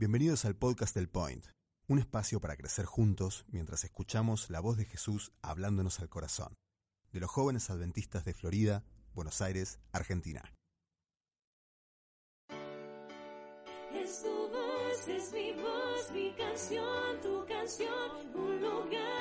[0.00, 1.44] Bienvenidos al podcast del Point,
[1.86, 6.56] un espacio para crecer juntos mientras escuchamos la voz de Jesús hablándonos al corazón,
[7.12, 8.82] de los jóvenes adventistas de Florida,
[9.12, 10.54] Buenos Aires, Argentina.
[13.92, 19.19] Es tu voz, es mi voz, mi canción, tu canción, un lugar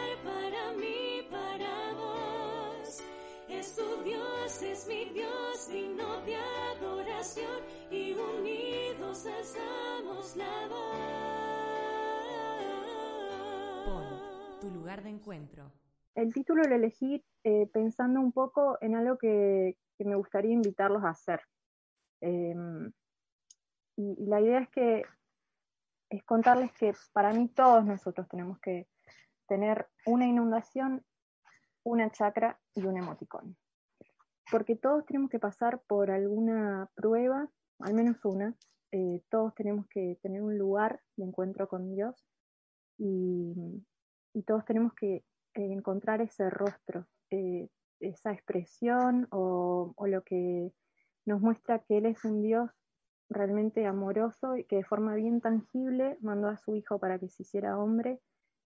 [3.79, 10.95] tu Dios, es mi Dios, digno de adoración, y unidos alzamos la voz.
[13.85, 15.71] Point, tu lugar de encuentro.
[16.15, 21.03] El título lo elegí eh, pensando un poco en algo que, que me gustaría invitarlos
[21.03, 21.41] a hacer.
[22.21, 22.91] Em,
[23.95, 25.03] y, y la idea es que
[26.09, 28.87] es contarles que para mí todos nosotros tenemos que
[29.47, 31.05] tener una inundación,
[31.83, 33.55] una chacra y un emoticón.
[34.51, 38.55] Porque todos tenemos que pasar por alguna prueba, al menos una.
[38.91, 42.25] eh, todos tenemos que tener un lugar de encuentro con Dios
[42.97, 43.53] y,
[44.47, 47.67] todos tenemos que eh, encontrar ese rostro, eh,
[47.99, 50.71] esa expresión o lo que
[51.25, 52.71] nos muestra que Él es un Dios
[53.29, 57.43] realmente amoroso y que de forma bien tangible mandó a su Hijo para que se
[57.43, 58.19] hiciera hombre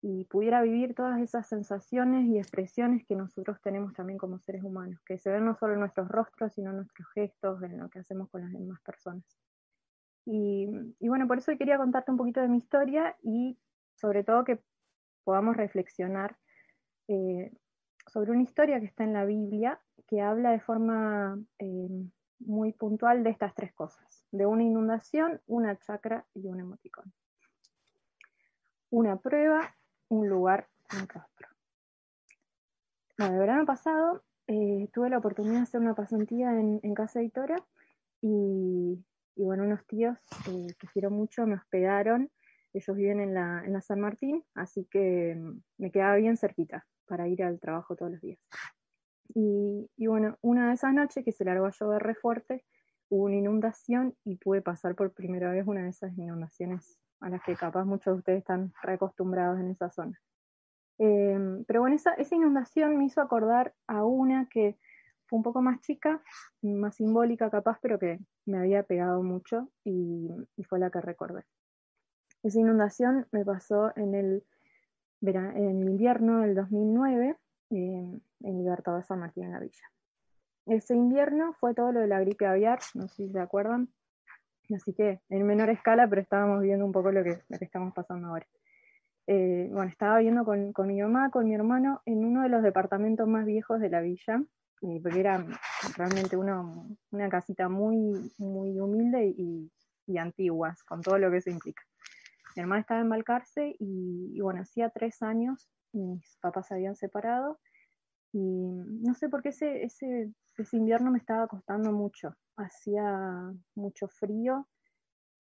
[0.07, 5.01] y pudiera vivir todas esas sensaciones y expresiones que nosotros tenemos también como seres humanos,
[5.07, 8.01] que se ven no solo en nuestros rostros, sino en nuestros gestos, en lo que
[8.01, 9.25] hacemos con las demás personas.
[10.27, 10.69] Y,
[11.01, 13.59] bueno, por eso quería contarte un poquito de mi historia y
[13.95, 14.61] sobre todo que
[15.25, 16.37] podamos reflexionar
[17.09, 17.51] eh,
[18.07, 21.89] sobre una historia que está en la Biblia que habla de forma eh,
[22.41, 27.11] muy puntual de estas tres cosas, de una inundación, una chacra y un emoticón.
[28.91, 29.75] Una prueba,
[30.15, 31.49] un lugar, un rostro.
[33.19, 37.57] Bueno, el verano pasado eh, tuve la oportunidad de hacer una pasantía en, Casa Editora
[38.21, 39.05] y,
[39.37, 42.31] y, bueno, unos tíos eh, que quiero mucho me hospedaron.
[42.73, 46.85] Ellos viven en la, en la San Martín, así que mm, me quedaba bien cerquita
[47.07, 48.39] para ir al trabajo todos los días.
[49.35, 52.65] Y, bueno, una de esas noches que se largó a llover fuerte,
[53.09, 57.43] hubo una inundación y pude pasar por primera vez una de esas inundaciones a las
[57.43, 60.21] que capaz muchos de ustedes están reacostumbrados en esa zona.
[60.99, 64.79] Eh, pero bueno, esa, inundación me hizo acordar a una que
[65.27, 66.23] fue un poco más chica,
[66.61, 71.45] más simbólica capaz, pero que me había pegado mucho y, y fue la que recordé.
[72.43, 74.45] Esa inundación me pasó en el,
[75.23, 77.39] en el invierno del 2009
[77.71, 79.91] eh, en Libertador San Martín en la Villa.
[80.67, 83.89] Ese invierno fue todo lo de la gripe aviar, no sé si se acuerdan,
[84.73, 88.47] así que en menor escala, pero estábamos viendo un poco lo que, estamos pasando ahora.
[89.27, 93.27] Eh, bueno, estaba viendo con, mi mamá, con mi hermano, en uno de los departamentos
[93.27, 94.43] más viejos de la villa,
[94.83, 95.45] eh, porque era
[95.97, 96.63] realmente una,
[97.11, 99.71] una casita muy, muy humilde y,
[100.07, 101.83] y antigua, con todo lo que eso implica.
[102.55, 106.97] Mi hermana estaba en Balcarce y, y bueno, hacía tres años mis papás se habían
[106.97, 107.59] separado
[108.33, 110.33] y no sé por qué ese
[110.73, 112.35] invierno me estaba costando mucho.
[112.57, 114.69] Hacía mucho frío,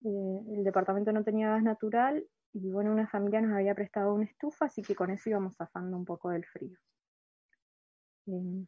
[0.04, 4.25] eh, el departamento no tenía gas natural y bueno, una familia nos había prestado una
[4.25, 6.78] estufa, así que con eso íbamos zafando un poco del frío.
[8.26, 8.66] Eh,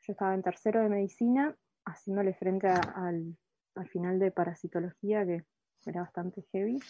[0.00, 5.44] yo estaba en tercero de medicina, haciéndole frente al final de parasitología, que
[5.86, 6.80] era bastante heavy.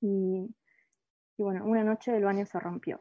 [0.00, 0.54] Y,
[1.36, 3.00] y bueno, una noche el baño se rompió.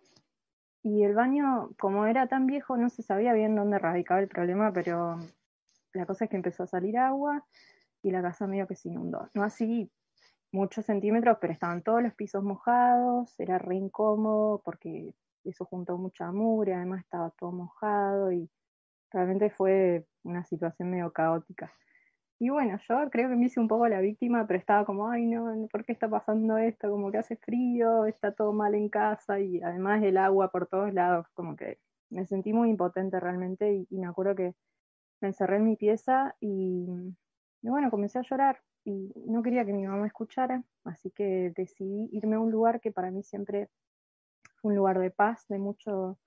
[0.81, 4.72] Y el baño, como era tan viejo, no se sabía bien dónde radicaba el problema,
[4.72, 5.19] pero
[5.94, 7.46] la cosa es que empezó a salir agua
[8.02, 9.30] y la casa medio que se inundó.
[9.34, 9.92] No así
[10.52, 15.14] muchos centímetros, pero estaban todos los pisos mojados, era re incómodo porque
[15.44, 18.50] eso juntó mucha mugre, además estaba todo mojado y
[19.12, 21.74] realmente fue una situación medio caótica.
[22.40, 25.26] Y bueno, yo creo que me hice un poco la víctima, pero estaba como, ay
[25.26, 26.90] no, ¿por qué está pasando esto?
[26.90, 30.94] Como que hace frío, está todo mal en casa y además el agua por todos
[30.94, 31.80] lados, como que
[32.10, 34.56] me sentí muy impotente realmente y, y me acuerdo que
[35.22, 36.88] me encerré en mi pieza y,
[37.62, 42.35] bueno, comencé a llorar y no quería que mi mamá escuchara, así que decidí irme
[42.35, 43.69] a un lugar que para mí siempre
[44.56, 46.18] fue un lugar de paz, de mucho,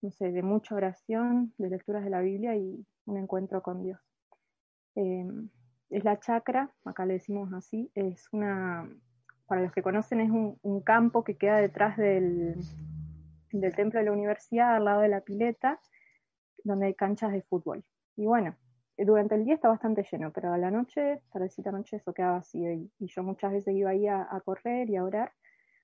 [0.00, 4.00] no sé, de mucha oración, de lecturas de la Biblia y un encuentro con Dios.
[4.94, 5.26] Eh,
[5.90, 8.88] es la chacra, acá le decimos así, es una,
[9.46, 12.56] para los que conocen, es un, un campo que queda detrás del,
[13.52, 15.78] del, templo de la universidad, al lado de la pileta,
[16.64, 17.84] donde hay canchas de fútbol.
[18.16, 18.56] Y bueno,
[18.98, 22.70] durante el día está bastante lleno, pero a la noche, tardecita noche, eso queda vacío.
[22.72, 25.32] Y, yo muchas veces iba ahí a, correr y a orar,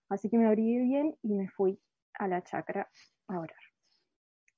[0.09, 1.81] así que me abrigué bien y me fui
[2.15, 2.89] a la chacra
[3.29, 3.59] a orar.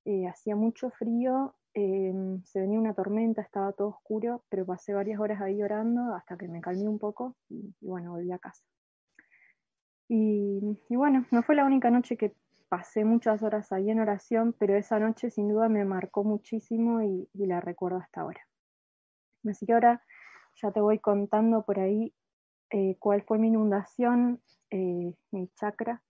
[0.05, 2.12] Eh, hacía mucho frío, eh,
[2.44, 6.49] se venía una tormenta, estaba todo oscuro, pero pasé varias horas ahí orando hasta que
[6.49, 8.64] me calmé un poco y, y bueno, volví a casa.
[10.08, 12.34] Y, y, bueno, no fue la única noche que
[12.70, 17.28] pasé muchas horas ahí en oración, pero esa noche sin duda me marcó muchísimo y,
[17.34, 18.40] la recuerdo hasta ahora.
[19.44, 20.02] Así que ahora
[20.55, 22.14] ya te voy contando por ahí
[22.70, 24.40] eh, cuál fue mi inundación,
[24.70, 26.00] eh, mi chakra.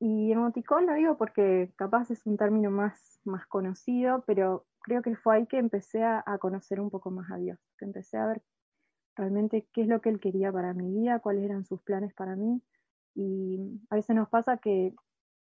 [0.00, 5.16] Y emoticón lo digo porque capaz es un término más, más conocido, pero creo que
[5.16, 8.26] fue ahí que empecé a, a, conocer un poco más a Dios, que empecé a
[8.26, 8.42] ver
[9.16, 12.36] realmente qué es lo que Él quería para mi vida, cuáles eran sus planes para
[12.36, 12.62] mí.
[13.14, 14.94] Y a veces nos pasa que,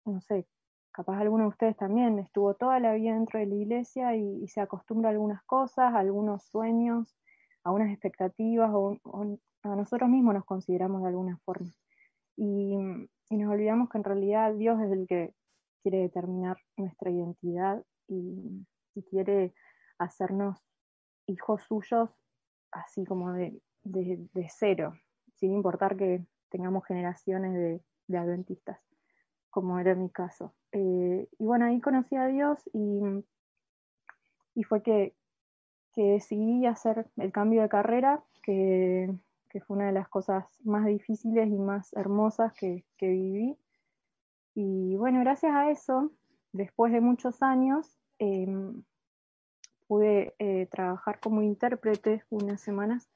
[0.05, 0.47] no sé,
[0.91, 4.61] capaz alguno de ustedes también estuvo toda la vida dentro de la iglesia y, se
[4.61, 7.17] acostumbra a algunas cosas, a algunos sueños,
[7.63, 8.97] a unas expectativas o,
[9.63, 11.69] a nosotros mismos nos consideramos de alguna forma.
[12.37, 12.77] Y,
[13.31, 15.33] nos olvidamos que en realidad Dios es el que
[15.81, 18.65] quiere determinar nuestra identidad y,
[19.09, 19.53] quiere
[19.97, 20.57] hacernos
[21.27, 22.09] hijos suyos
[22.71, 24.93] así como de, de, de, cero,
[25.33, 28.79] sin importar que tengamos generaciones de, de adventistas,
[29.55, 30.53] como era mi caso.
[30.73, 32.99] Eh, y bueno, ahí conocí a Dios y,
[34.53, 35.15] y fue que,
[35.93, 39.09] que decidí hacer el cambio de carrera, que,
[39.49, 43.57] que, fue una de las cosas más difíciles y más hermosas que, que viví.
[44.55, 46.11] Y bueno, gracias a eso,
[46.51, 48.45] después de muchos años, eh,
[49.87, 53.09] pude eh, trabajar como intérprete unas semanas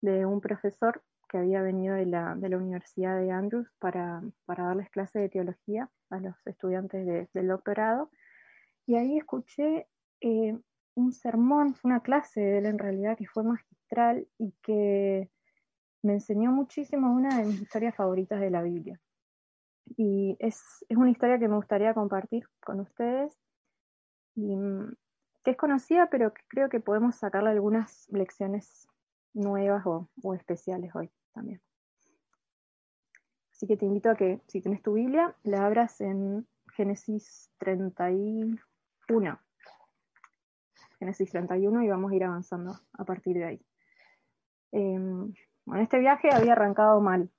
[0.00, 1.04] de un profesor
[1.34, 5.28] que había venido de la, de la Universidad de Andrews para, para darles clase de
[5.28, 8.08] teología a los estudiantes de, del doctorado.
[8.86, 9.88] Y ahí escuché
[10.20, 10.56] eh,
[10.94, 15.28] un sermón, una clase de él en realidad que fue magistral y que
[16.04, 19.00] me enseñó muchísimo una de mis historias favoritas de la Biblia.
[19.96, 23.36] Y es, es una historia que me gustaría compartir con ustedes.
[24.36, 24.56] Y
[25.42, 28.86] que es conocida, pero creo que podemos sacarle algunas lecciones
[29.32, 31.60] nuevas o, o, especiales hoy también.
[33.52, 36.46] Así que te invito a que, si tienes tu Biblia, la abras en
[36.76, 39.38] Génesis 31.
[40.98, 43.60] Génesis 31 y vamos a ir avanzando a partir de ahí.
[44.72, 44.98] Eh,
[45.66, 47.30] bueno, este viaje había arrancado mal.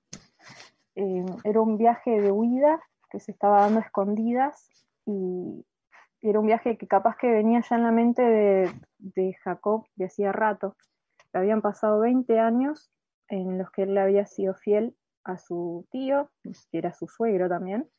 [0.95, 4.69] Eh, era un viaje de huida que se estaba dando escondidas
[5.05, 5.65] y,
[6.21, 9.85] y era un viaje que capaz que venía ya en la mente de, de Jacob
[9.95, 10.75] de hacía rato.
[11.33, 12.89] Le habían pasado 20 años
[13.27, 17.89] en los que él había sido fiel a su tío, que era su suegro también,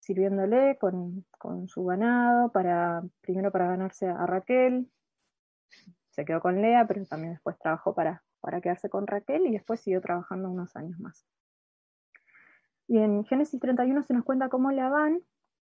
[0.00, 4.90] sirviéndole con, con, su ganado, para, primero para ganarse a Raquel,
[6.10, 9.80] se quedó con Lea, pero también después trabajó para, para quedarse con Raquel y después
[9.80, 11.26] siguió trabajando unos años más.
[12.86, 15.20] Y en Génesis 31 se nos cuenta cómo Labán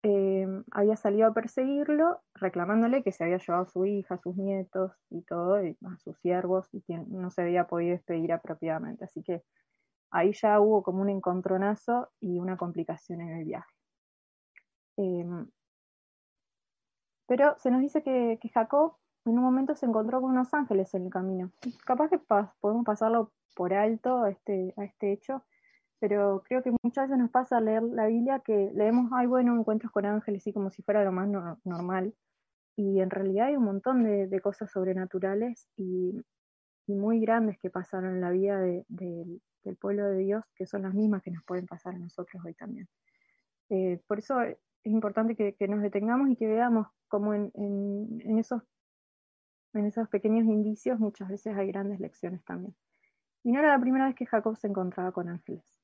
[0.03, 4.37] eh, había salido a perseguirlo, reclamándole que se había llevado a su hija, a sus
[4.37, 9.05] nietos y todo, a sus siervos, y que no se había podido despedir apropiadamente.
[9.05, 9.43] Así que
[10.11, 13.73] ahí ya hubo como un encontronazo y una complicación en el viaje.
[14.97, 15.25] Eh,
[17.27, 18.95] pero se nos dice que, Jacob
[19.25, 21.51] en un momento se encontró con unos ángeles en el camino.
[21.85, 25.43] Capaz que podemos pasarlo por alto a este, a este hecho,
[25.99, 29.91] pero creo que muchas veces nos pasa leer la Biblia que leemos, ay, bueno, encuentros
[29.91, 32.13] con ángeles, y como si fuera lo más no normal.
[32.75, 36.21] Y en realidad hay un montón de, de cosas sobrenaturales y,
[36.87, 40.65] y, muy grandes que pasaron en la vida de, de, del pueblo de Dios, que
[40.65, 42.87] son las mismas que nos pueden pasar a nosotros hoy también.
[43.69, 48.21] Eh, por eso es importante que, que, nos detengamos y que veamos cómo en, en,
[48.21, 48.61] en, esos,
[49.73, 52.73] en esos pequeños indicios muchas veces hay grandes lecciones también.
[53.43, 55.78] Y no era la primera vez que Jacob se encontraba con ángeles.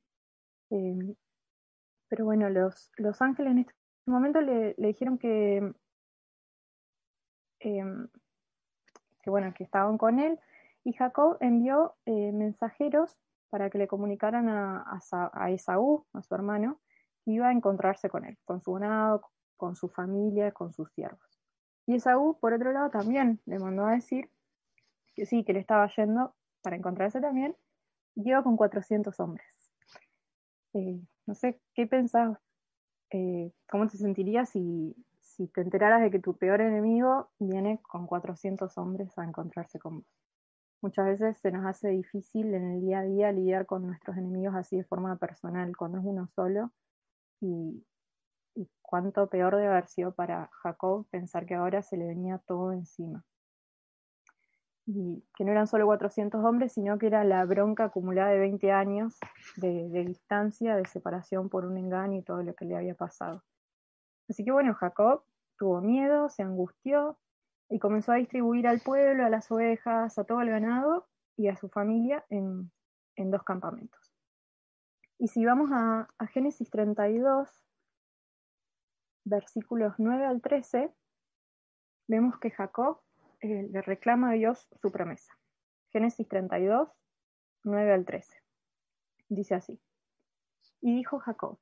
[0.70, 1.16] Eh,
[2.08, 3.74] pero bueno, los, los ángeles en este
[4.06, 5.74] momento le, dijeron que,
[7.60, 7.84] eh,
[9.22, 10.40] que, bueno, que estaban con él
[10.84, 13.18] y Jacob envió eh, mensajeros
[13.50, 16.80] para que le comunicaran a, a, a, Esaú, a su hermano,
[17.24, 19.22] que iba a encontrarse con él, con su ganado,
[19.58, 21.42] con su familia, con sus siervos.
[21.88, 24.30] Y Esaú, por otro lado, también le mandó a decir
[25.16, 27.56] que sí, que le estaba yendo para encontrarse también,
[28.16, 29.55] y con 400 hombres.
[30.76, 32.38] Eh, no sé, ¿qué pensás?
[33.12, 34.94] Eh, ¿Cómo te sentirías si,
[35.54, 40.08] te enteraras de que tu peor enemigo viene con 400 hombres a encontrarse con vos?
[40.82, 44.54] Muchas veces se nos hace difícil en el día a día lidiar con nuestros enemigos
[44.56, 46.72] así de forma personal, cuando es uno solo.
[47.40, 47.86] Y,
[48.56, 52.74] y cuánto peor debe haber sido para Jacob pensar que ahora se le venía todo
[52.74, 53.24] encima
[54.88, 58.72] y que no eran solo 400 hombres, sino que era la bronca acumulada de 20
[58.72, 59.18] años
[59.58, 63.44] de, distancia, de separación por un engaño y todo lo que le había pasado.
[64.30, 65.24] Así que bueno, Jacob
[65.58, 67.18] tuvo miedo, se angustió
[67.70, 71.56] y comenzó a distribuir al pueblo, a las ovejas, a todo el ganado y a
[71.56, 72.72] su familia en,
[73.16, 74.14] en dos campamentos.
[75.18, 77.50] Y si vamos a, a Génesis 32,
[79.24, 80.94] versículos 9 al 13,
[82.08, 83.02] vemos que Jacob
[83.46, 85.34] eh, le reclama a Dios su promesa.
[85.92, 86.90] Génesis 32,
[87.64, 88.38] 9 al 13.
[89.30, 89.80] Dice así.
[90.82, 91.60] Y dijo Jacob,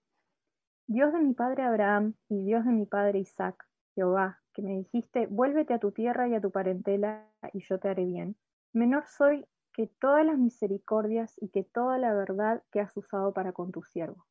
[0.87, 5.27] Dios de mi padre Abraham y Dios de mi padre Isaac, Jehová, que me dijiste,
[5.27, 8.35] vuélvete a tu tierra y a tu parentela, y yo te haré bien.
[8.73, 13.53] Menor soy que todas las misericordias y que toda la verdad que has usado para
[13.53, 14.25] con tu siervo.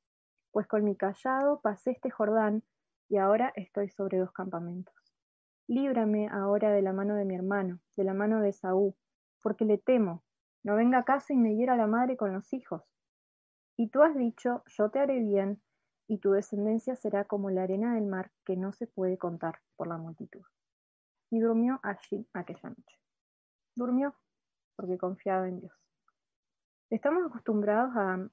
[0.51, 2.63] Pues con mi callado pasé este Jordán,
[3.09, 5.02] y ahora estoy sobre dos campamentos.
[5.67, 8.95] Líbrame ahora de la mano de mi hermano, de la mano de Saúl,
[9.41, 10.23] porque le temo,
[10.63, 12.83] no venga a casa y me hiera la madre con los hijos.
[13.77, 15.61] Y tú has dicho, yo te haré bien,
[16.09, 19.87] y tu descendencia será como la arena del mar que no se puede contar por
[19.87, 20.43] la multitud.
[21.31, 22.99] Y durmió allí aquella noche.
[23.75, 24.15] Durmió
[24.77, 25.73] porque confiaba en Dios.
[26.91, 28.29] Estamos acostumbrados a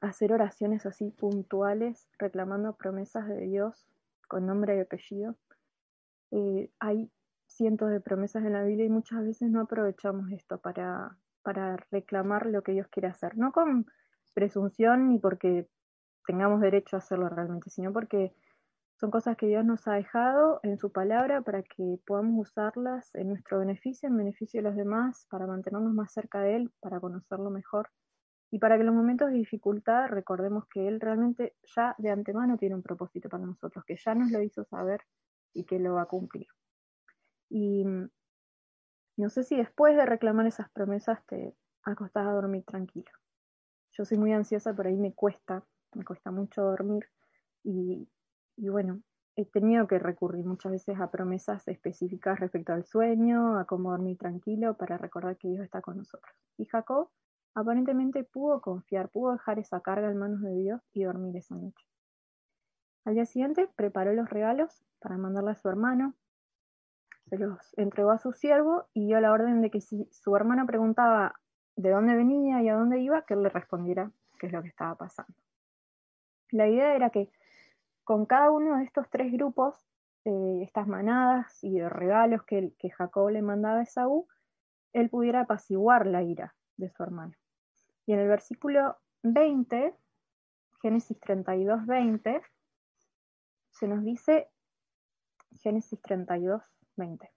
[0.00, 3.88] hacer oraciones así puntuales, reclamando promesas de Dios
[4.28, 5.36] con nombre y apellido.
[6.32, 7.10] Eh, hay
[7.46, 12.46] cientos de promesas en la Biblia y muchas veces no aprovechamos esto para, para reclamar
[12.46, 13.36] lo que Dios quiere hacer.
[13.36, 13.86] No con
[14.34, 15.68] presunción ni porque
[16.26, 18.34] tengamos derecho a hacerlo realmente, sino porque
[18.98, 23.28] son cosas que Dios nos ha dejado en su palabra para que podamos usarlas en
[23.28, 27.50] nuestro beneficio, en beneficio de los demás, para mantenernos más cerca de Él, para conocerlo
[27.50, 27.90] mejor
[28.50, 32.56] y para que en los momentos de dificultad recordemos que Él realmente ya de antemano
[32.56, 35.00] tiene un propósito para nosotros, que ya nos lo hizo saber
[35.52, 36.46] y que lo va a cumplir.
[37.48, 37.84] Y
[39.16, 43.10] no sé si después de reclamar esas promesas te acostás a dormir tranquilo.
[43.92, 47.04] Yo soy muy ansiosa, por ahí me cuesta me cuesta mucho dormir
[47.64, 48.08] y,
[48.56, 49.02] bueno,
[49.36, 54.18] he tenido que recurrir muchas veces a promesas específicas respecto al sueño, a cómo dormir
[54.18, 56.34] tranquilo para recordar que Dios está con nosotros.
[56.58, 57.08] Y Jacob
[57.54, 61.86] aparentemente pudo confiar, pudo dejar esa carga en manos de Dios y dormir esa noche.
[63.04, 66.14] Al día siguiente preparó los regalos para mandarle a su hermano,
[67.28, 70.66] se los entregó a su siervo y dio la orden de que si su hermano
[70.66, 71.40] preguntaba
[71.76, 74.68] de dónde venía y a dónde iba, que él le respondiera qué es lo que
[74.68, 75.32] estaba pasando.
[76.50, 77.30] La idea era que
[78.04, 79.88] con cada uno de estos tres grupos,
[80.24, 84.28] eh, estas manadas y de regalos que, que Jacob le mandaba a Esaú,
[84.92, 87.32] él pudiera apaciguar la ira de su hermano.
[88.04, 89.94] Y en el versículo 20,
[90.82, 92.42] Génesis 32, 20,
[93.82, 94.48] se nos dice,
[95.60, 96.62] Génesis 32,
[96.94, 97.32] 20,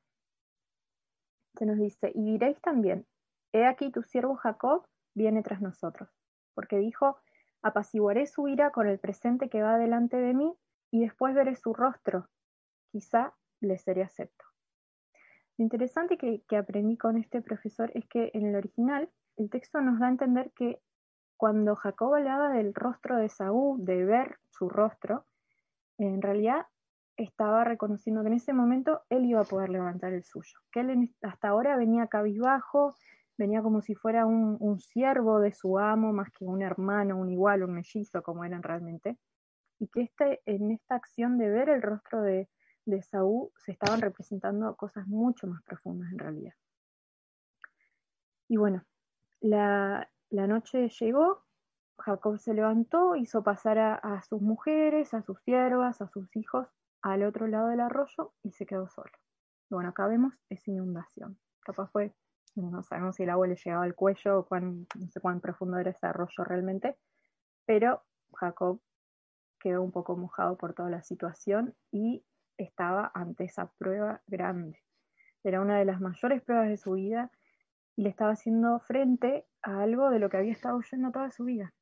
[1.57, 3.07] se nos dice, y diréis también,
[3.51, 4.85] he aquí tu siervo Jacob
[5.15, 6.07] viene tras nosotros,
[6.53, 7.17] porque dijo,
[7.63, 10.55] apaciguaré su ira con el presente que va delante de mí,
[10.91, 12.29] y después veré su rostro.
[12.91, 14.45] Quizá le seré acepto.
[15.57, 19.99] Lo interesante que, aprendí con este profesor es que en el original el texto nos
[19.99, 20.79] da a entender que
[21.37, 25.25] cuando Jacob hablaba del rostro de Saúl, de ver su rostro,
[25.97, 26.65] en realidad
[27.17, 31.15] estaba reconociendo que en ese momento él iba a poder levantar el suyo, que él
[31.21, 32.95] hasta ahora venía cabizbajo,
[33.37, 37.63] venía como si fuera un, siervo de su amo, más que un hermano, un igual,
[37.63, 39.17] un mellizo, como eran realmente,
[39.79, 42.49] y que este, en esta acción de ver el rostro de,
[42.85, 46.53] de Saúl se estaban representando cosas mucho más profundas en realidad.
[48.47, 48.85] Y bueno,
[49.41, 51.44] la, noche llegó,
[51.97, 56.67] Jacob se levantó, hizo pasar a, sus mujeres, a sus siervas, a sus hijos
[57.01, 59.11] al otro lado del arroyo y se quedó solo.
[59.69, 61.37] Bueno, acá vemos esa inundación.
[61.61, 62.13] Capaz fue
[62.55, 65.77] no sabemos si el agua le llegaba al cuello o cuán, no sé cuán profundo
[65.77, 66.97] era ese arroyo realmente,
[67.65, 68.81] pero Jacob
[69.59, 72.25] quedó un poco mojado por toda la situación y
[72.57, 74.81] estaba ante esa prueba grande.
[75.43, 77.29] Era una de las mayores pruebas de su vida
[77.95, 81.43] y le estaba haciendo frente a algo de lo que había estado huyendo toda su
[81.43, 81.73] vida.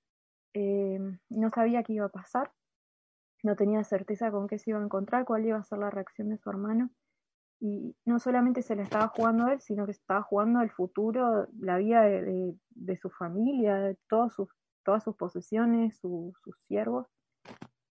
[0.53, 2.51] Eh, no sabía qué iba a pasar,
[3.43, 6.29] no tenía certeza con qué se iba a encontrar, cuál iba a ser la reacción
[6.29, 6.89] de su hermano
[7.65, 11.47] y no solamente se le estaba jugando a él, sino que estaba jugando el futuro,
[11.57, 14.49] la vida de, su familia, de todos sus,
[14.83, 16.35] todas sus posesiones, sus
[16.67, 17.07] siervos,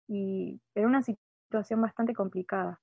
[0.06, 2.82] y era una situación bastante complicada.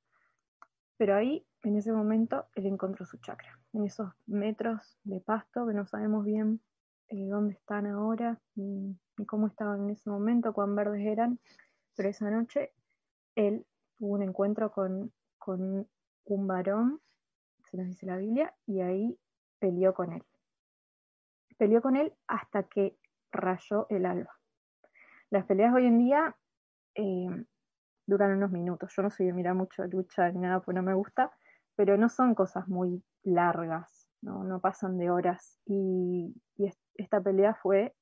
[0.98, 5.76] Pero ahí, en ese momento, él encontró su chakra, en esos metros de pasto que
[5.76, 6.60] no sabemos bien
[7.10, 8.98] eh, dónde están ahora, ni,
[9.28, 11.40] cómo estaban en ese momento, cuán verdes eran,
[11.96, 12.72] pero esa noche
[13.36, 13.66] él
[13.98, 15.88] tuvo un encuentro con, con
[16.26, 17.02] un varón,
[17.70, 19.20] se nos dice la Biblia, y ahí
[19.60, 20.24] peleó con él.
[21.58, 22.98] Peleó con él hasta que
[23.32, 24.40] rayó el alba.
[25.30, 26.36] Las peleas hoy en día
[26.96, 27.46] eh,
[28.08, 28.92] duran unos minutos.
[28.96, 31.32] Yo no soy de mirar mucho lucha ni nada, pues no me gusta,
[31.76, 35.60] pero no son cosas muy largas, no, no pasan de horas.
[35.66, 36.34] Y,
[37.04, 37.94] esta pelea fue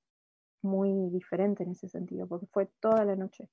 [0.61, 3.49] muy diferente en ese sentido, porque fue toda la noche.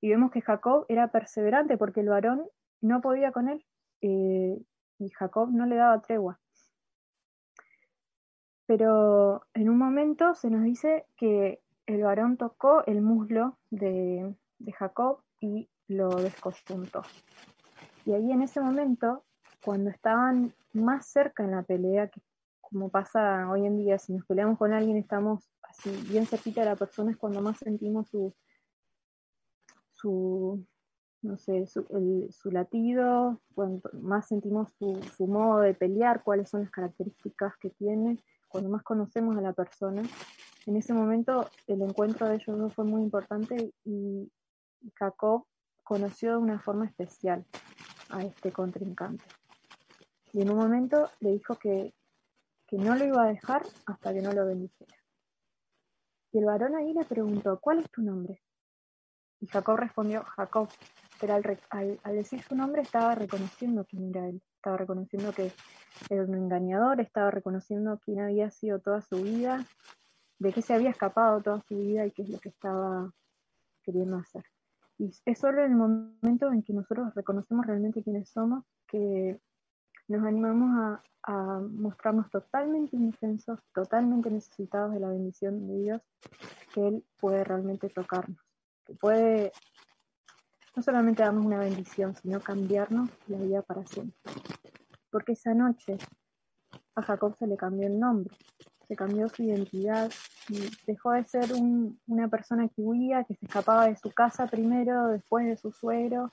[0.00, 2.46] Y vemos que Jacob era perseverante porque el varón
[2.80, 3.64] no podía con él
[4.00, 4.60] eh,
[4.98, 6.40] y Jacob no le daba tregua.
[8.66, 14.72] Pero en un momento se nos dice que el varón tocó el muslo de, de
[14.72, 17.02] Jacob y lo descoyuntó.
[18.04, 19.24] Y ahí en ese momento,
[19.64, 22.20] cuando estaban más cerca en la pelea, que
[22.72, 26.70] como pasa hoy en día, si nos peleamos con alguien, estamos así bien cerquita de
[26.70, 28.34] la persona, es cuando más sentimos su,
[29.92, 30.64] su
[31.22, 36.62] no sé, su, su latido, cuando más sentimos su, su modo de pelear, cuáles son
[36.62, 40.02] las características que tiene, cuando más conocemos a la persona.
[40.66, 44.30] En ese momento el encuentro de ellos dos fue muy importante y
[44.94, 45.44] Jacob
[45.82, 47.44] conoció de una forma especial
[48.10, 49.24] a este contrincante.
[50.32, 51.94] Y en un momento le dijo que,
[52.72, 54.96] que no lo iba a dejar hasta que no lo bendijera.
[56.32, 58.42] Y el varón ahí le preguntó, ¿cuál es tu nombre?
[59.40, 60.70] Y Jacob respondió, Jacob.
[61.20, 61.60] Pero al,
[62.02, 65.52] al, decir su nombre estaba reconociendo quién era él, estaba reconociendo que
[66.08, 69.66] era un engañador, estaba reconociendo quién había sido toda su vida,
[70.38, 73.12] de qué se había escapado toda su vida y qué es lo que estaba
[73.82, 74.44] queriendo hacer.
[74.96, 79.38] Y es solo en el momento en que nosotros reconocemos realmente quiénes somos que
[80.08, 86.02] nos animamos a, mostrarnos totalmente indefensos, totalmente necesitados de la bendición de Dios,
[86.74, 88.38] que Él puede realmente tocarnos,
[88.84, 89.52] que puede
[90.74, 94.18] no solamente darnos una bendición, sino cambiarnos la vida para siempre.
[95.10, 95.96] Porque esa noche
[96.96, 98.36] a Jacob se le cambió el nombre,
[98.88, 100.10] se cambió su identidad
[100.48, 101.52] y dejó de ser
[102.08, 106.32] una persona que huía, que se escapaba de su casa primero, después de su suegro,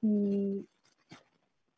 [0.00, 0.66] y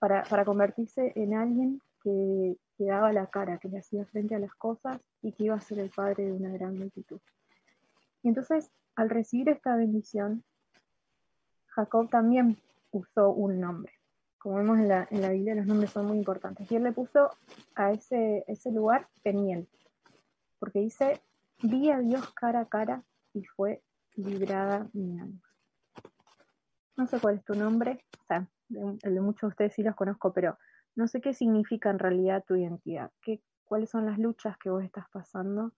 [0.08, 5.00] para, convertirse en alguien que, daba la cara, que le hacía frente a las cosas
[5.22, 7.20] y que iba a ser el padre de una gran multitud.
[8.22, 10.44] Y entonces, al recibir esta bendición,
[11.68, 12.58] Jacob también
[12.90, 13.92] usó un nombre.
[14.38, 16.70] Como vemos en la, en Biblia, los nombres son muy importantes.
[16.70, 17.30] Y él le puso
[17.74, 19.66] a ese, lugar Peniel,
[20.58, 21.20] porque dice,
[21.62, 23.82] vi a Dios cara a cara y fue
[24.14, 25.42] librada mi alma.
[26.96, 28.04] No sé cuál es tu nombre,
[28.70, 30.58] el de muchos de ustedes sí los conozco, pero
[30.94, 34.82] no sé qué significa en realidad tu identidad, qué, cuáles son las luchas que vos
[34.82, 35.72] estás pasando,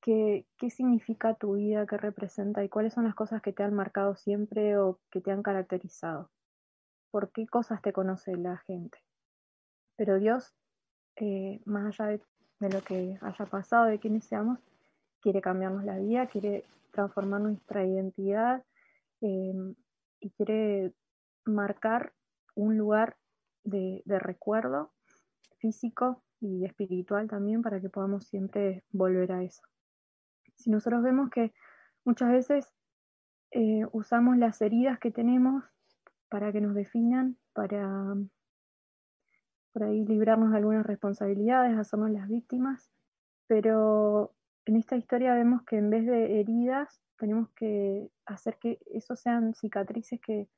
[0.00, 3.74] qué, qué significa tu vida, qué representa y cuáles son las cosas que te han
[3.74, 6.30] marcado siempre o que te han caracterizado.
[7.10, 8.98] ¿Por qué cosas te conoce la gente?
[9.96, 10.54] Pero Dios,
[11.16, 12.20] eh, más allá de,
[12.68, 14.58] lo que haya pasado, de quienes seamos,
[15.20, 18.64] quiere cambiarnos la vida, quiere transformar nuestra identidad
[19.20, 19.74] eh,
[20.20, 20.92] y quiere
[21.44, 22.12] marcar
[22.54, 23.16] un lugar
[23.64, 24.92] de, recuerdo
[25.58, 29.62] físico y espiritual también para que podamos siempre volver a eso.
[30.56, 31.52] Si nosotros vemos que
[32.04, 32.72] muchas veces
[33.52, 35.64] eh, usamos las heridas que tenemos
[36.28, 38.16] para que nos definan, para
[39.72, 42.90] por ahí librarnos de algunas responsabilidades, hacernos las víctimas,
[43.46, 44.34] pero
[44.66, 49.54] en esta historia vemos que en vez de heridas tenemos que hacer que eso sean
[49.54, 50.48] cicatrices que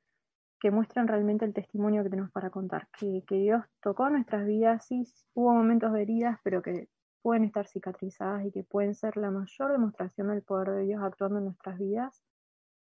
[0.59, 5.03] que muestran realmente el testimonio que tenemos para contar, que, Dios tocó nuestras vidas, sí
[5.33, 6.89] hubo momentos de heridas, pero que
[7.21, 11.39] pueden estar cicatrizadas y que pueden ser la mayor demostración del poder de Dios actuando
[11.39, 12.23] en nuestras vidas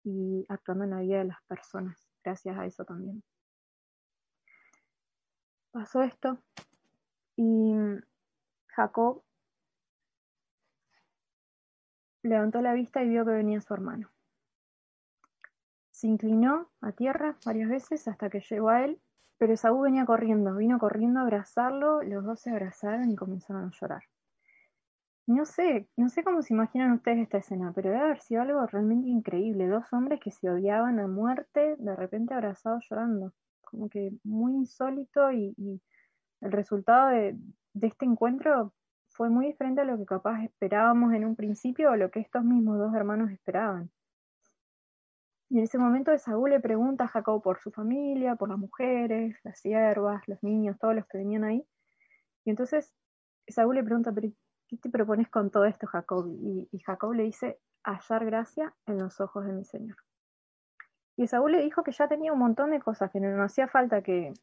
[0.04, 3.22] y actuando en la vida de las personas, gracias a eso también.
[5.72, 6.38] Pasó esto
[7.36, 7.74] y
[8.68, 9.22] Jacob
[12.22, 14.10] levantó la vista y vio que venía su hermano.
[15.96, 19.00] Se inclinó a tierra varias veces hasta que llegó a él,
[19.38, 23.70] pero Esaú venía corriendo, vino corriendo a abrazarlo, los dos se abrazaron y comenzaron a
[23.70, 24.02] llorar.
[25.26, 28.66] No sé, no sé cómo se imaginan ustedes esta escena, pero debe haber sido algo
[28.66, 29.68] realmente increíble.
[29.68, 33.32] Dos hombres que se odiaban a muerte, de repente abrazados llorando.
[33.62, 35.80] Como que muy insólito y,
[36.42, 37.38] el resultado de,
[37.72, 38.74] de, este encuentro
[39.08, 42.44] fue muy diferente a lo que capaz esperábamos en un principio o lo que estos
[42.44, 43.90] mismos dos hermanos esperaban.
[45.48, 49.38] Y en ese momento Esaú le pregunta a Jacob por su familia, por las mujeres,
[49.44, 51.64] las siervas, los niños, todos los que venían ahí.
[52.44, 52.92] Y entonces
[53.46, 54.28] Esaú le pregunta, ¿pero
[54.68, 56.26] qué te propones con todo esto, Jacob?
[56.28, 59.96] Y, Jacob le dice, hallar gracia en los ojos de mi Señor.
[61.16, 64.02] Y Esaú le dijo que ya tenía un montón de cosas, que no, hacía falta
[64.02, 64.34] que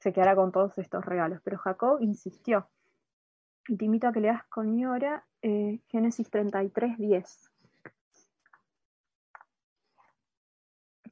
[0.00, 2.68] se quedara con todos estos regalos, pero Jacob insistió.
[3.68, 7.50] Y te invito a que leas conmigo ahora eh, Génesis 33, 10.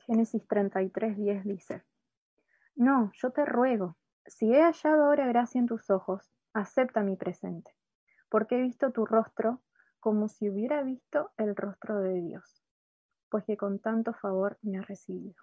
[0.06, 1.82] Génesis 33, 10 dice,
[2.76, 7.70] No, yo te ruego, si he hallado ahora gracia en tus ojos, acepta mi presente,
[8.28, 9.62] porque he visto tu rostro
[10.00, 12.62] como si hubiera visto el rostro de Dios,
[13.30, 15.42] pues que con tanto favor me ha recibido.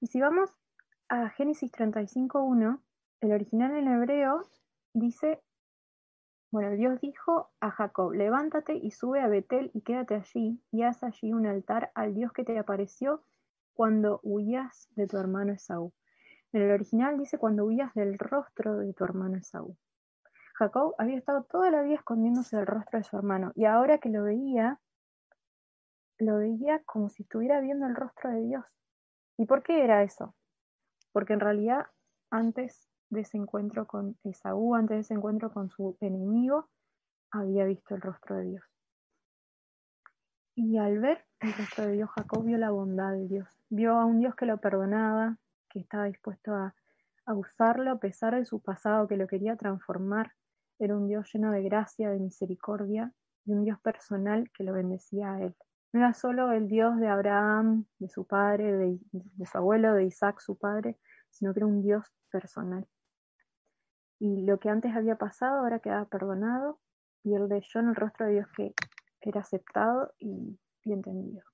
[0.00, 0.50] Y si vamos
[1.08, 2.80] a Génesis 35.1,
[3.20, 4.42] el original en hebreo
[4.94, 5.42] dice,
[6.50, 11.04] bueno, Dios dijo a Jacob, levántate y sube a Betel y quédate allí y haz
[11.04, 13.22] allí un altar al Dios que te apareció
[13.74, 15.92] cuando huías de tu hermano Esaú.
[16.52, 19.76] En el original dice cuando huías del rostro de tu hermano Esaú.
[20.54, 24.10] Jacob había estado toda la vida escondiéndose del rostro de su hermano y ahora que
[24.10, 24.78] lo veía,
[26.18, 28.64] lo veía como si estuviera viendo el rostro de Dios.
[29.38, 30.34] ¿Y por qué era eso?
[31.12, 31.86] Porque en realidad
[32.30, 36.68] antes de ese encuentro con Esaú, antes de ese encuentro con su enemigo,
[37.30, 38.64] había visto el rostro de Dios.
[40.62, 44.04] Y al ver el rostro de Dios, Jacob vio la bondad de Dios, vio a
[44.04, 45.38] un Dios que lo perdonaba,
[45.70, 46.74] que estaba dispuesto a,
[47.34, 50.32] usarlo a pesar de su pasado, que lo quería transformar.
[50.78, 53.10] Era un Dios lleno de gracia, de misericordia
[53.46, 55.56] y un Dios personal que lo bendecía a él.
[55.94, 60.04] No era solo el Dios de Abraham, de su padre, de, de su abuelo, de
[60.04, 60.98] Isaac, su padre,
[61.30, 62.86] sino que era un Dios personal.
[64.18, 66.78] Y lo que antes había pasado ahora quedaba perdonado
[67.24, 68.74] y él leyó en el rostro de Dios que
[69.22, 71.44] era aceptado y, y entendido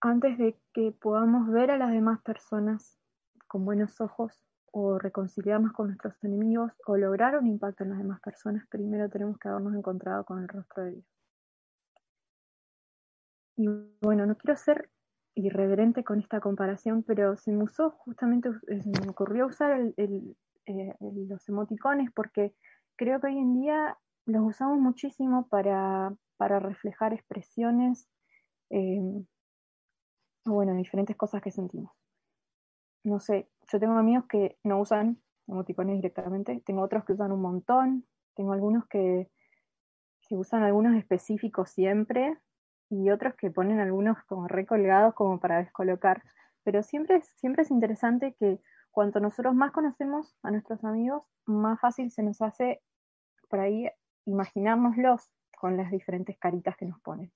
[0.00, 2.98] antes de que podamos ver a las demás personas
[3.46, 8.20] con buenos ojos o reconciliarnos con nuestros enemigos o lograr un impacto en las demás
[8.20, 11.04] personas, primero tenemos que habernos encontrado con el rostro de Dios.
[13.56, 13.66] Y
[14.00, 14.90] bueno, no quiero ser
[15.34, 20.34] irreverente con esta comparación, pero se me justamente, eh, me ocurrió usar eh,
[21.00, 22.54] los emoticones porque
[22.96, 23.96] creo que hoy en día
[24.28, 28.08] los usamos muchísimo para, reflejar expresiones.
[28.70, 29.24] Eh,
[30.44, 31.92] bueno, diferentes cosas que sentimos.
[33.04, 37.40] No sé, yo tengo amigos que no usan emoticones directamente, tengo otros que usan un
[37.40, 39.30] montón, tengo algunos que,
[40.28, 42.36] que usan algunos específicos siempre
[42.90, 46.22] y otros que ponen algunos como recolgados como para descolocar.
[46.64, 48.60] Pero siempre, siempre es interesante que
[48.90, 52.82] cuanto nosotros más conocemos a nuestros amigos, más fácil se nos hace
[53.48, 53.88] por ahí
[54.28, 57.32] imaginárnoslos con las diferentes caritas que nos ponen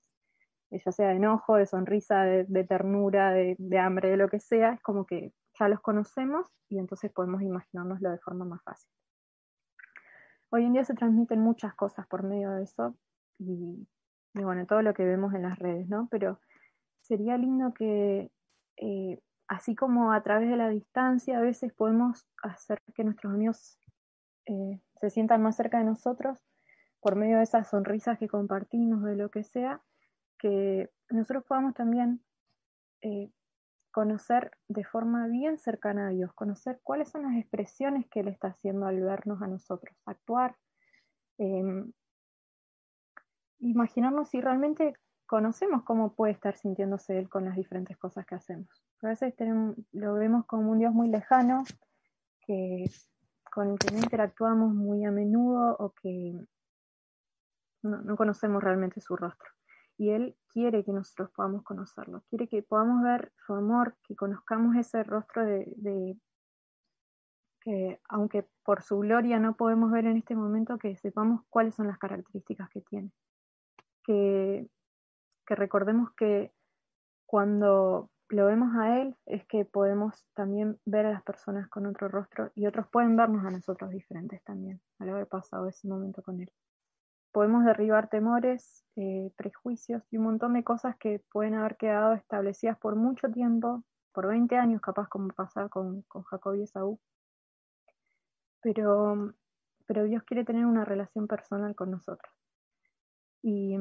[0.79, 4.81] ya sea de enojo, de sonrisa, de, ternura, de, hambre, de lo que sea, es
[4.81, 8.89] como que ya los conocemos y entonces podemos imaginárnoslo de forma más fácil.
[10.49, 12.95] Hoy en día se transmiten muchas cosas por medio de eso
[13.39, 13.87] y,
[14.33, 16.07] bueno, todo lo que vemos en las redes, ¿no?
[16.09, 16.39] Pero
[17.01, 18.31] sería lindo que,
[18.77, 23.77] eh, así como a través de la distancia, a veces podemos hacer que nuestros amigos
[24.45, 26.39] eh, se sientan más cerca de nosotros
[27.03, 29.81] por medio de esas sonrisas que compartimos, de lo que sea,
[30.39, 32.23] que nosotros podamos también
[33.01, 33.29] eh,
[33.91, 38.47] conocer de forma bien cercana a Dios, conocer cuáles son las expresiones que Él está
[38.47, 40.55] haciendo al vernos a nosotros, actuar,
[41.37, 41.91] em,
[43.59, 44.93] imaginarnos si realmente
[45.27, 48.69] conocemos cómo puede estar sintiéndose Él con las diferentes cosas que hacemos.
[49.01, 49.33] A veces
[49.91, 51.65] lo vemos como un Dios muy lejano,
[52.47, 52.85] que,
[53.51, 56.45] con el que no interactuamos muy a menudo o que
[57.83, 59.49] no conocemos realmente su rostro
[59.97, 64.75] y Él quiere que nosotros podamos conocerlo, quiere que podamos ver su amor, que conozcamos
[64.75, 66.17] ese rostro de,
[67.61, 71.87] que aunque por su gloria no podemos ver en este momento, que sepamos cuáles son
[71.87, 73.11] las características que tiene.
[74.03, 74.67] Que,
[75.45, 76.51] que recordemos que
[77.25, 82.07] cuando lo vemos a Él es que podemos también ver a las personas con otro
[82.07, 86.41] rostro y otros pueden vernos a nosotros diferentes también, al haber pasado ese momento con
[86.41, 86.51] Él
[87.33, 92.77] podemos derribar temores, eh, prejuicios y un montón de cosas que pueden haber quedado establecidas
[92.77, 96.99] por mucho tiempo, por 20 años capaz como pasar con, con Jacob y Esaú.
[98.61, 99.33] Pero,
[99.87, 102.31] pero Dios quiere tener una relación personal con nosotros.
[103.41, 103.77] Y,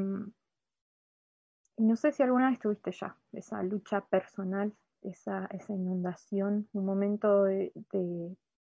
[1.78, 7.44] no sé si alguna vez tuviste ya esa lucha personal, esa, esa inundación, un momento
[7.44, 7.72] de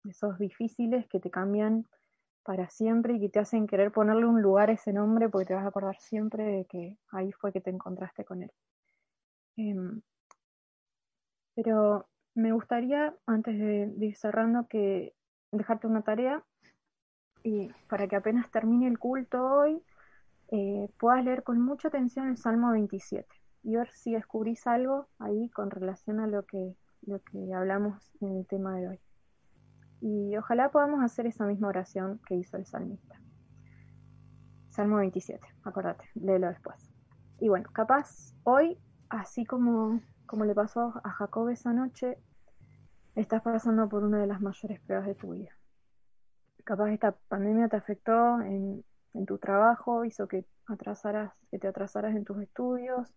[0.04, 1.86] esos difíciles que te cambian
[2.44, 5.55] para siempre y que te hacen querer ponerle un lugar a ese nombre porque te
[5.55, 8.50] vas a acordar siempre de que ahí fue que te encontraste con él.
[9.57, 10.00] Em,
[11.55, 15.14] pero me gustaría, antes de, ir cerrando, que
[15.53, 16.42] dejarte una tarea
[17.42, 19.83] y para que apenas termine el culto hoy
[20.53, 23.26] eh, puedas leer con mucha atención el Salmo 27
[23.62, 28.38] y ver si descubrís algo ahí con relación a lo que, lo que hablamos en
[28.38, 29.00] el tema de hoy.
[30.00, 33.20] Y ojalá podamos hacer esa misma oración que hizo el salmista.
[34.70, 36.90] Salmo 27, acordate, léelo después.
[37.38, 42.18] Y bueno, capaz hoy, así como, como le pasó a Jacob esa noche,
[43.14, 45.50] estás pasando por una de las mayores pruebas de tu vida.
[46.64, 48.84] Capaz esta pandemia te afectó en,
[49.14, 53.12] en tu trabajo, hizo que atrasaras, que te atrasaras en tus estudios,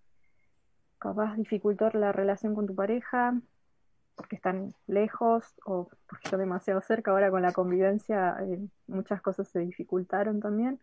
[0.98, 3.40] capaz dificultó la relación con tu pareja,
[4.16, 7.12] porque están lejos o porque están demasiado cerca.
[7.12, 10.80] Ahora con la convivencia eh, muchas cosas se dificultaron también.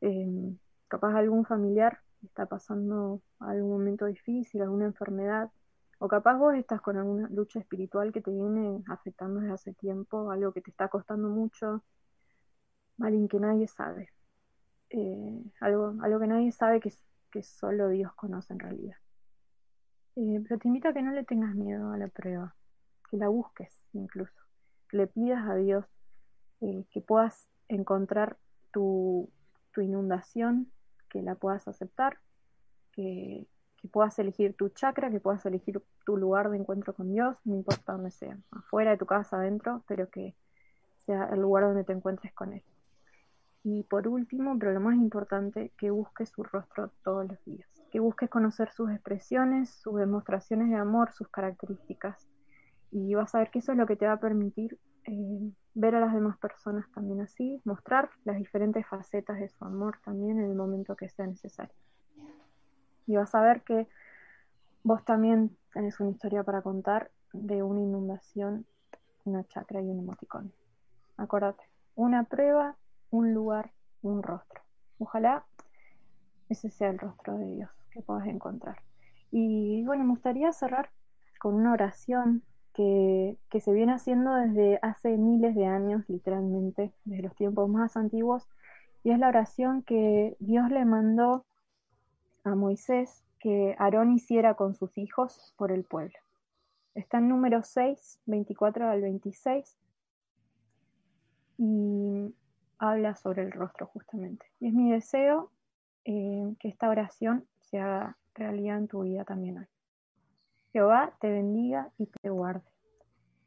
[0.00, 0.56] Eh,
[0.88, 5.50] capaz algún familiar está pasando algún momento difícil, alguna enfermedad,
[5.98, 10.30] o capaz vos estás con alguna lucha espiritual que te viene afectando desde hace tiempo,
[10.30, 11.84] algo que te está costando mucho,
[13.00, 14.10] alguien que nadie sabe,
[14.90, 18.96] eh, algo, algo que nadie sabe que solo Dios conoce en realidad.
[20.16, 22.54] Eh, pero te invito a que no le tengas miedo a la prueba,
[23.10, 24.40] que la busques incluso,
[24.88, 25.84] que le pidas a Dios
[26.60, 28.36] eh, que puedas encontrar
[28.72, 29.28] tu,
[29.72, 30.70] tu, inundación,
[31.08, 32.18] que la puedas aceptar,
[32.92, 33.46] que,
[33.76, 37.56] que, puedas elegir tu chakra, que puedas elegir tu lugar de encuentro con Dios, no
[37.56, 40.36] importa dónde sea, afuera de tu casa, adentro, pero que
[41.06, 42.62] sea el lugar donde te encuentres con Él.
[43.64, 48.00] Y por último, pero lo más importante, que busques su rostro todos los días que
[48.00, 52.26] busques conocer sus expresiones, sus demostraciones de amor, sus características.
[52.90, 55.94] Y vas a ver que eso es lo que te va a permitir eh, ver
[55.94, 60.46] a las demás personas también así, mostrar las diferentes facetas de su amor también en
[60.46, 61.72] el momento que sea necesario.
[63.06, 63.86] Y vas a ver que
[64.82, 68.66] vos también tenés una historia para contar de una inundación,
[69.24, 70.52] una chacra y un emoticón.
[71.16, 71.62] Acuérdate,
[71.94, 72.74] una prueba,
[73.14, 73.70] un lugar,
[74.02, 74.60] un rostro.
[74.98, 75.46] Ojalá
[76.48, 78.80] ese sea el rostro de Dios que puedas encontrar.
[79.30, 80.90] Y bueno, me gustaría cerrar
[81.38, 82.42] con una oración
[82.74, 87.96] que, que, se viene haciendo desde hace miles de años, literalmente, desde los tiempos más
[87.96, 88.48] antiguos,
[89.04, 91.44] y es la oración que Dios le mandó
[92.42, 96.18] a Moisés que Aarón hiciera con sus hijos por el pueblo.
[96.96, 99.76] Está en número 6, 24 al 26,
[101.58, 102.34] y
[102.90, 104.46] habla sobre el rostro justamente.
[104.60, 105.50] Y es mi deseo
[106.04, 109.66] eh, que esta oración se haga realidad en tu vida también hoy.
[110.72, 112.68] Jehová te bendiga y te guarde.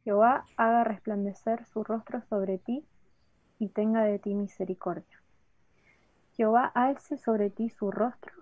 [0.03, 2.85] Jehová haga resplandecer su rostro sobre ti
[3.59, 5.21] y tenga de ti misericordia.
[6.37, 8.33] Jehová alce sobre ti su rostro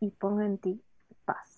[0.00, 0.82] y ponga en ti
[1.24, 1.53] paz.